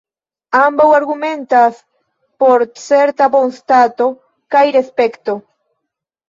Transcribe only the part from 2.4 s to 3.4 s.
por certa